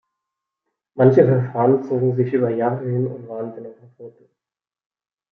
[0.95, 4.31] Manche Verfahren zogen sich über Jahre hin und waren dennoch erfolglos.